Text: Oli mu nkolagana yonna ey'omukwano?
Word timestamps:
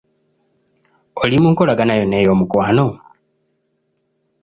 Oli 1.21 1.35
mu 1.41 1.47
nkolagana 1.51 1.93
yonna 1.99 2.17
ey'omukwano? 2.21 2.87